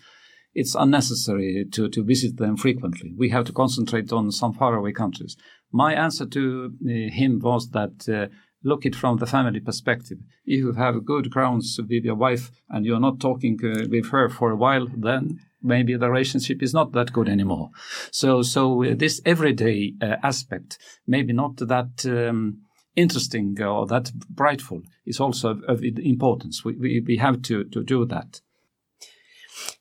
[0.54, 3.14] it's unnecessary to, to visit them frequently.
[3.16, 5.36] We have to concentrate on some faraway countries.
[5.72, 10.18] My answer to uh, him was that uh, look it from the family perspective.
[10.44, 14.28] If you have good grounds with your wife and you're not talking uh, with her
[14.28, 17.70] for a while, then maybe the relationship is not that good anymore.
[18.10, 22.62] So, so uh, this everyday uh, aspect, maybe not that um,
[22.96, 26.64] interesting or that brightful, is also of, of importance.
[26.64, 28.40] We, we, we have to, to do that.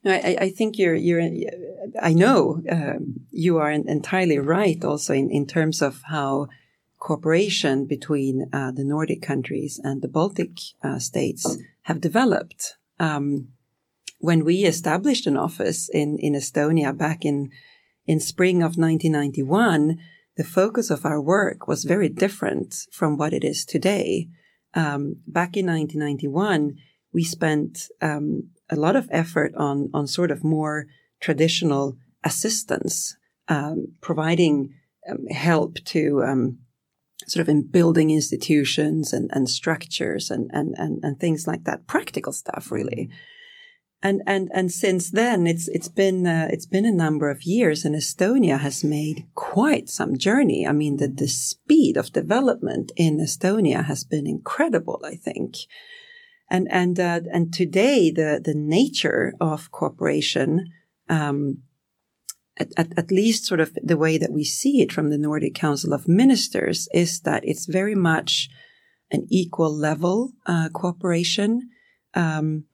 [0.03, 1.21] No, I, I think you're you're.
[2.01, 4.83] I know um, you are entirely right.
[4.83, 6.47] Also, in, in terms of how
[6.99, 10.51] cooperation between uh, the Nordic countries and the Baltic
[10.83, 12.75] uh, states have developed.
[12.99, 13.49] Um,
[14.21, 17.49] when we established an office in in Estonia back in
[18.05, 19.97] in spring of 1991,
[20.37, 24.27] the focus of our work was very different from what it is today.
[24.73, 26.77] Um, back in 1991,
[27.13, 30.85] we spent um, a lot of effort on on sort of more
[31.19, 33.15] traditional assistance,
[33.47, 34.73] um, providing
[35.09, 36.59] um, help to um,
[37.27, 41.87] sort of in building institutions and, and structures and, and, and, and things like that,
[41.87, 43.09] practical stuff really.
[44.03, 47.85] And, and, and since then, it's, it's been, uh, it's been a number of years
[47.85, 50.65] and Estonia has made quite some journey.
[50.65, 55.55] I mean, the, the speed of development in Estonia has been incredible, I think.
[56.49, 60.71] And, and, uh, and today the, the nature of cooperation,
[61.07, 61.59] um,
[62.57, 65.53] at, at, at, least sort of the way that we see it from the Nordic
[65.53, 68.49] Council of Ministers is that it's very much
[69.11, 71.69] an equal level uh, cooperation
[72.13, 72.65] um,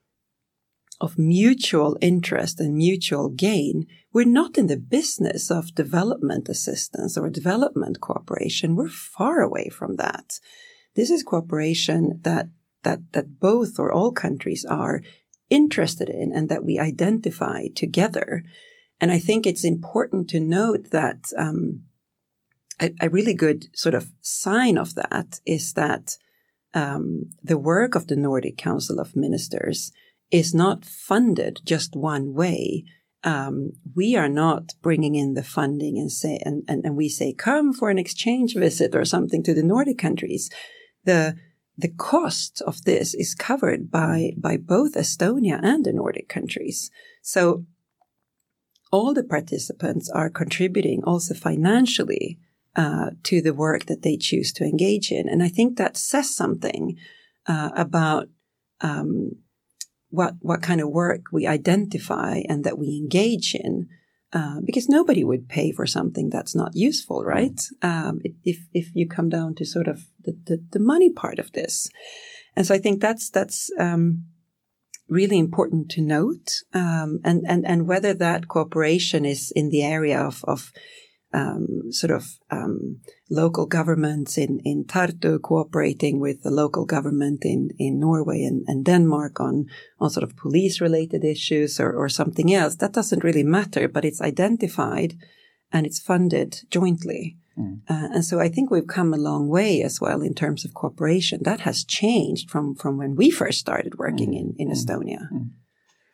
[0.99, 3.85] of mutual interest and mutual gain.
[4.11, 8.75] We're not in the business of development assistance or development cooperation.
[8.75, 10.39] We're far away from that.
[10.95, 12.49] This is cooperation that
[12.83, 15.01] that that both or all countries are
[15.49, 18.43] interested in and that we identify together.
[18.99, 21.83] And I think it's important to note that um,
[22.81, 26.17] a, a, really good sort of sign of that is that
[26.73, 29.91] um, the work of the Nordic Council of Ministers
[30.31, 32.83] is not funded just one way.
[33.23, 37.33] Um, we are not bringing in the funding and say and, and, and we say
[37.33, 40.49] come for an exchange visit or something to the Nordic countries.
[41.03, 41.35] The
[41.77, 46.89] the cost of this is covered by, by both Estonia and the Nordic countries.
[47.21, 47.65] So
[48.91, 52.39] all the participants are contributing also financially
[52.75, 55.29] uh, to the work that they choose to engage in.
[55.29, 56.97] And I think that says something
[57.45, 58.27] uh, about
[58.81, 59.33] um,
[60.09, 63.87] what, what kind of work we identify and that we engage in
[64.33, 67.61] uh, because nobody would pay for something that's not useful, right?
[67.81, 71.53] Um, if if you come down to sort of the, the, the, money part of
[71.53, 71.89] this,
[72.53, 74.25] and so I think that's that's um,
[75.07, 80.19] really important to note, um, and and and whether that cooperation is in the area
[80.19, 80.73] of of
[81.33, 87.69] um, sort of um, local governments in, in Tartu cooperating with the local government in,
[87.77, 89.65] in Norway and, and Denmark on,
[89.99, 92.75] on sort of police related issues or, or something else.
[92.75, 95.15] That doesn't really matter, but it's identified
[95.71, 97.37] and it's funded jointly.
[97.59, 97.81] Mm.
[97.89, 100.73] Uh, and so I think we've come a long way as well in terms of
[100.73, 101.41] cooperation.
[101.43, 104.39] That has changed from, from when we first started working mm.
[104.39, 104.73] in, in mm.
[104.73, 105.27] Estonia.
[105.33, 105.49] Mm.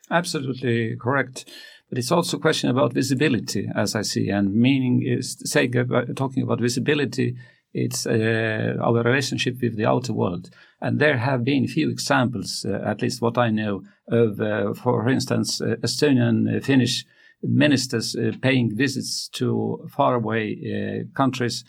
[0.09, 1.45] Absolutely correct.
[1.93, 5.73] But it's also a question about visibility, as I see, and meaning is saying
[6.15, 7.35] talking about visibility.
[7.71, 10.49] It's uh, our relationship with the outer world,
[10.81, 15.07] and there have been few examples, uh, at least what I know of, uh, for
[15.07, 17.05] instance, uh, Estonian uh, Finnish
[17.43, 21.63] ministers uh, paying visits to faraway countries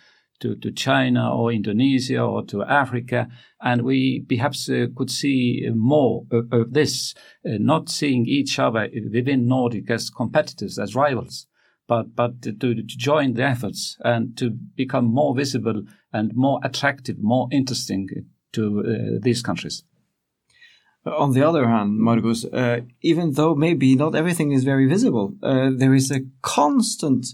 [0.45, 3.29] to, to China or Indonesia or to Africa.
[3.63, 7.15] And we perhaps uh, could see more of, of this,
[7.47, 11.47] uh, not seeing each other within Nordic as competitors, as rivals,
[11.89, 17.17] but, but to, to join the efforts and to become more visible and more attractive,
[17.19, 18.09] more interesting
[18.53, 19.83] to uh, these countries.
[21.07, 25.71] On the other hand, Margus, uh, even though maybe not everything is very visible, uh,
[25.75, 27.27] there is a constant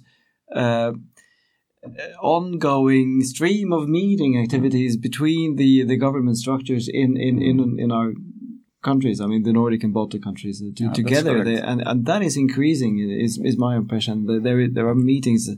[0.55, 0.93] uh,
[2.21, 8.13] ongoing stream of meeting activities between the, the government structures in, in, in, in our
[8.83, 9.21] countries.
[9.21, 12.23] I mean, the Nordic and Baltic countries uh, to, yeah, together, they, and and that
[12.23, 12.99] is increasing.
[12.99, 14.43] Is is my impression.
[14.43, 15.49] There there are meetings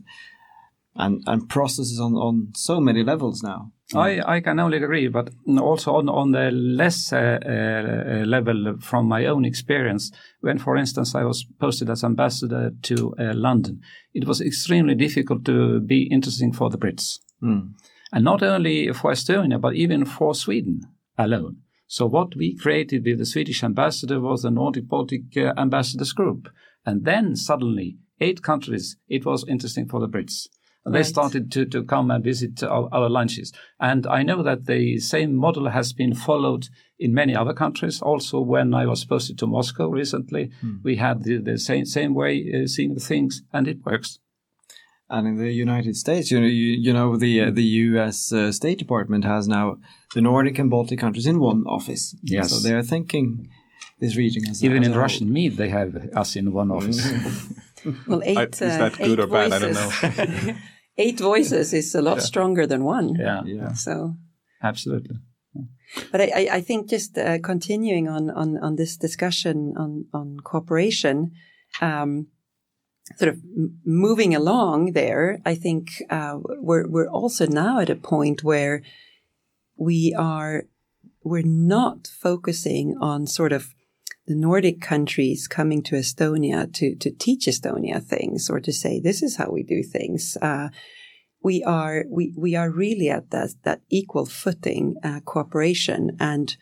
[0.96, 3.72] and and processes on on so many levels now.
[3.94, 9.06] I, I can only agree, but also on, on the less uh, uh, level from
[9.06, 13.80] my own experience, when, for instance, I was posted as ambassador to uh, London,
[14.14, 17.18] it was extremely difficult to be interesting for the Brits.
[17.42, 17.72] Mm.
[18.12, 20.80] And not only for Estonia, but even for Sweden
[21.18, 21.56] alone.
[21.86, 26.48] So what we created with the Swedish ambassador was the Nordic Baltic uh, Ambassadors Group.
[26.86, 30.48] And then suddenly, eight countries, it was interesting for the Brits.
[30.84, 30.94] Right.
[30.94, 33.52] They started to, to come and visit our, our, lunches.
[33.78, 36.68] And I know that the same model has been followed
[36.98, 38.02] in many other countries.
[38.02, 40.78] Also, when I was posted to Moscow recently, hmm.
[40.82, 44.18] we had the, the, same, same way uh, seeing things, and it works.
[45.08, 48.32] And in the United States, you know, you, you know the uh, the U.S.
[48.32, 49.76] Uh, State Department has now
[50.14, 52.16] the Nordic and Baltic countries in one office.
[52.22, 52.50] Yes.
[52.50, 53.50] So they are thinking
[54.00, 54.48] this region.
[54.48, 55.02] As Even as in whole.
[55.02, 56.98] Russian meat, they have us in one office.
[58.06, 59.52] Well, eight, I- is uh, that good eight or bad?
[59.52, 60.56] I don't voices.
[60.98, 63.14] eight voices is a lot stronger than one.
[63.18, 63.72] yeah, Yeah.
[63.72, 64.14] So,
[64.62, 65.16] absolutely.
[66.10, 70.38] but I, I, I think just uh, continuing on, on, on this discussion on, on
[70.44, 71.32] cooperation,
[71.80, 72.28] um,
[73.16, 77.96] sort of m- moving along there, I think uh, we're, we're also now at a
[77.96, 78.82] point where
[79.76, 80.64] we are,
[81.24, 83.74] we're not focusing on sort of
[84.26, 89.22] the Nordic countries coming to Estonia to, to teach Estonia things or to say, this
[89.22, 90.36] is how we do things.
[90.40, 90.68] Uh,
[91.42, 96.56] we are, we, we are really at that, that equal footing, uh, cooperation and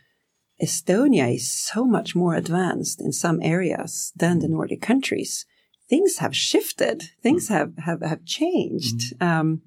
[0.62, 5.46] Estonia is so much more advanced in some areas than the Nordic countries.
[5.88, 7.10] Things have shifted.
[7.22, 9.14] Things have, have, have changed.
[9.22, 9.62] Um,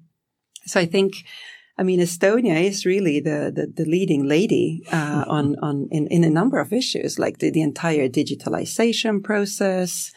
[0.64, 1.24] so I think,
[1.76, 6.22] I mean, Estonia is really the, the, the leading lady, uh, on, on, in, in
[6.22, 10.12] a number of issues, like the, the entire digitalization process,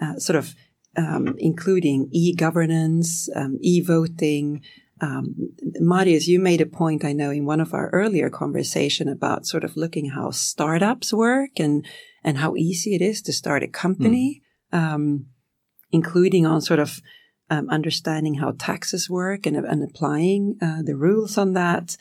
[0.00, 0.54] uh, sort of,
[0.96, 4.62] um, including e-governance, um, e-voting.
[5.00, 5.34] Um,
[5.80, 9.64] Marius, you made a point, I know, in one of our earlier conversation about sort
[9.64, 11.84] of looking how startups work and,
[12.22, 14.42] and how easy it is to start a company,
[14.72, 15.26] um,
[15.90, 17.00] including on sort of
[17.50, 21.96] um, understanding how taxes work and, and applying uh, the rules on that,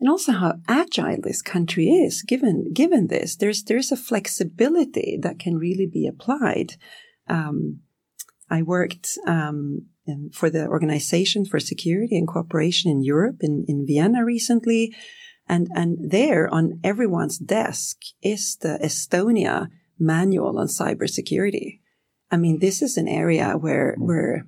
[0.00, 2.22] and also how agile this country is.
[2.22, 6.74] Given given this, there's there's a flexibility that can really be applied.
[7.28, 7.80] Um,
[8.50, 13.86] I worked um, in- for the Organization for Security and Cooperation in Europe in, in
[13.86, 14.94] Vienna recently.
[15.50, 19.68] And, and there on everyone's desk is the Estonia
[19.98, 21.80] manual on cybersecurity.
[22.30, 24.46] I mean, this is an area where, where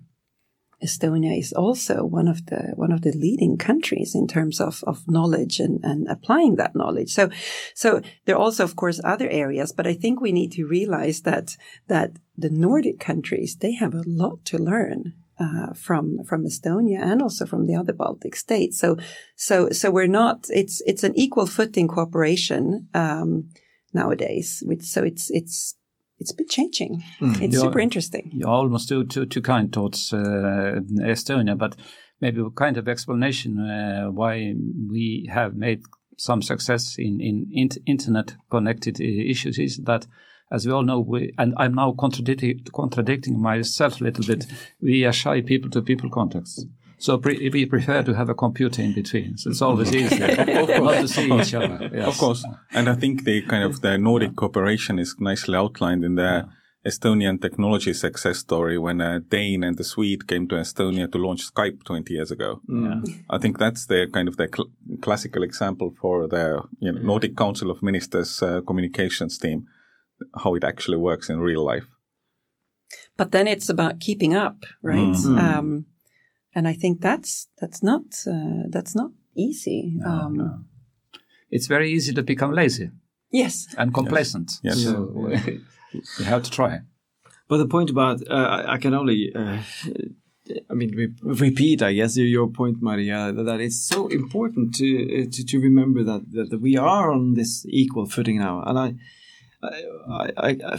[0.83, 5.07] Estonia is also one of the one of the leading countries in terms of, of
[5.07, 7.11] knowledge and, and applying that knowledge.
[7.12, 7.31] So
[7.74, 11.22] so there are also of course other areas, but I think we need to realize
[11.22, 11.57] that
[11.89, 17.22] that the Nordic countries they have a lot to learn uh, from from Estonia and
[17.22, 18.78] also from the other Baltic states.
[18.78, 18.97] So
[19.37, 23.51] so so we're not it's it's an equal footing cooperation um,
[23.93, 24.62] nowadays.
[24.66, 25.74] Which, so it's it's
[26.21, 27.03] it's been changing.
[27.21, 27.62] It's Yeah.
[27.62, 28.31] super interesting.
[28.33, 31.77] You're almost too too, too kind towards uh, Estonia, but
[32.21, 34.55] maybe a kind of explanation uh, why
[34.91, 35.81] we have made
[36.16, 40.07] some success in in int- internet connected uh, issues is that.
[40.53, 44.47] As we all know, we, and I'm now contradicting, contradicting myself a little bit.
[44.83, 46.66] We are shy people-to-people contacts,
[47.01, 49.37] so pre- we prefer to have a computer in between.
[49.39, 50.15] So it's always mm-hmm.
[50.15, 51.91] easier not to see each other.
[51.93, 52.09] Yes.
[52.09, 52.45] Of course.
[52.73, 56.49] And I think the kind of the Nordic cooperation is nicely outlined in the
[56.87, 61.53] Estonian technology success story when a Dane and a Swede came to Estonia to launch
[61.53, 62.61] Skype 20 years ago.
[62.69, 63.07] Mm.
[63.07, 63.15] Yeah.
[63.31, 64.71] I think that's the kind of the cl-
[65.03, 67.05] classical example for the you know, mm.
[67.05, 69.67] Nordic Council of Ministers uh, communications team,
[70.43, 71.87] how it actually works in real life.
[73.17, 75.15] but then it's about keeping up, right?
[75.15, 75.39] Mm.
[75.39, 75.87] Um,
[76.55, 79.99] and I think that's that's not uh, that's not easy.
[80.07, 80.67] um,
[81.51, 82.91] It's very easy to become lazy
[83.33, 84.51] Yes, and complacent.
[84.63, 84.83] Yes.
[84.85, 84.91] So
[86.19, 86.81] you have to try.
[87.49, 89.59] But the point about uh, I- I can only, uh,
[90.71, 94.75] I mean, re- repeat, I guess, your- your point, Maria, that that it's so important
[94.79, 98.63] to uh, to, to remember that, that that we are on this equal footing now,
[98.67, 98.95] and I.
[99.63, 100.79] I, I, I,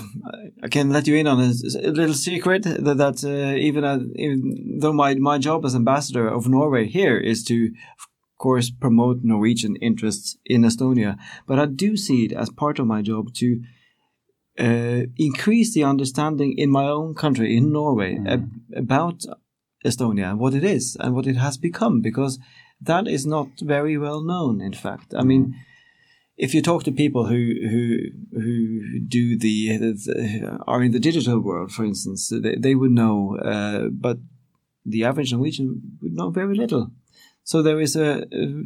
[0.63, 1.51] I can let you in on a,
[1.87, 6.27] a little secret that, that uh, even, uh, even though my, my job as ambassador
[6.27, 7.67] of Norway here is to,
[7.99, 8.07] of
[8.37, 13.01] course, promote Norwegian interests in Estonia, but I do see it as part of my
[13.03, 13.61] job to
[14.59, 19.23] uh, increase the understanding in my own country, in Norway, ab- about
[19.85, 22.39] Estonia and what it is and what it has become, because
[22.79, 24.59] that is not very well known.
[24.59, 25.55] In fact, I mean,
[26.41, 27.83] if you talk to people who who
[28.43, 33.37] who do the, the are in the digital world, for instance, they, they would know,
[33.37, 34.17] uh, but
[34.83, 35.69] the average Norwegian
[36.01, 36.91] would know very little.
[37.43, 38.25] So there is a.
[38.41, 38.63] a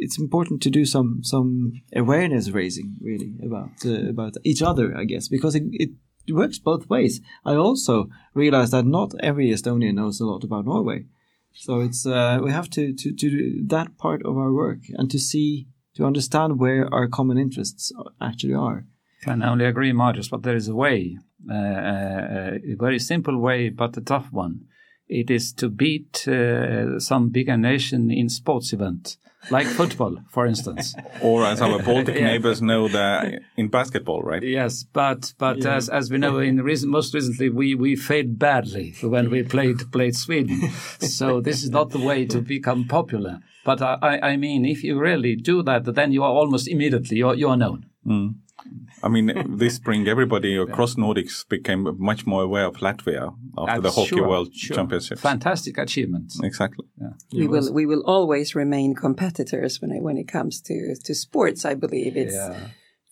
[0.00, 5.04] it's important to do some some awareness raising really about uh, about each other, I
[5.04, 5.90] guess, because it, it
[6.32, 7.20] works both ways.
[7.44, 11.06] I also realize that not every Estonian knows a lot about Norway,
[11.52, 15.10] so it's uh, we have to, to to do that part of our work and
[15.10, 15.66] to see
[15.96, 18.84] to understand where our common interests actually are.
[19.22, 21.18] Can only agree, Marius, but there is a way,
[21.50, 24.60] uh, uh, a very simple way, but a tough one.
[25.08, 29.16] It is to beat uh, some bigger nation in sports event,
[29.50, 30.94] like football, for instance.
[31.22, 32.26] Or as our Baltic Yeah.
[32.26, 34.42] neighbors know, the in basketball, right?
[34.42, 38.94] Yes, but but as as we know, in recent, most recently, we we failed badly
[39.02, 40.70] when we played played Sweden.
[41.00, 43.40] so this is not the way to become popular.
[43.68, 47.16] But I I- I mean, if you really do that, then you are almost immediately
[47.20, 47.78] you are, you are known.
[48.06, 48.28] Mm.
[49.06, 49.26] I mean,
[49.62, 53.24] this spring, everybody across Nordics became much more aware of Latvia
[53.62, 54.76] after the Hockey Sure, World sure.
[54.78, 55.20] Championships.
[55.32, 56.28] Fantastic achievement.
[56.50, 56.86] Exactly.
[57.40, 61.60] we will we will always remain competitors when it, when it comes to to sports.
[61.72, 62.68] I believe it's Yeah.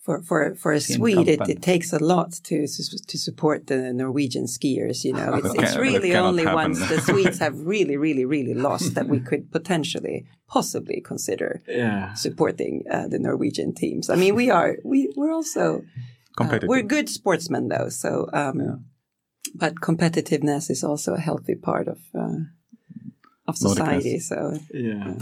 [0.07, 2.55] For for for a Swede, it, it takes a lot to
[3.11, 5.03] to support the Norwegian skiers.
[5.07, 6.63] You know, it's, That it's really only happen.
[6.63, 12.13] once the Swedes have really, really, really lost that we could potentially, possibly consider Yeah.
[12.13, 14.09] supporting uh, the Norwegian teams.
[14.09, 16.69] I mean, we are we we're also uh, Competitive.
[16.69, 18.09] we're good sportsmen though, so
[18.41, 18.57] um,
[19.61, 22.39] but competitiveness is also a healthy part of uh,
[23.49, 24.19] of society.
[24.19, 24.37] So
[24.73, 25.15] Yeah.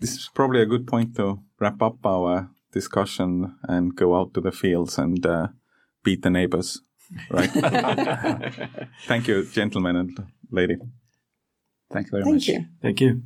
[0.00, 4.40] This is probably a good point to wrap up our discussion and go out to
[4.40, 5.48] the fields and uh,
[6.02, 6.80] beat the neighbors.
[7.30, 7.50] Right.
[9.06, 10.76] Thank you, gentlemen and lady.
[11.92, 12.24] Thank you very much.
[12.24, 12.48] thank much.
[12.48, 12.66] you.
[12.80, 13.22] Thank you.